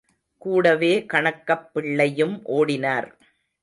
கூடவே 0.37 1.05
கணக்கப் 1.13 1.69
பிள்ளையும் 1.73 2.35
ஓடினார். 2.51 3.09